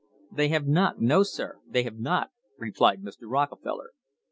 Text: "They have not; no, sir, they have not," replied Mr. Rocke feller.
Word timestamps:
"They 0.31 0.47
have 0.47 0.65
not; 0.67 0.99
no, 0.99 1.21
sir, 1.21 1.59
they 1.67 1.83
have 1.83 1.99
not," 1.99 2.31
replied 2.57 3.03
Mr. 3.03 3.29
Rocke 3.29 3.61
feller. 3.61 3.91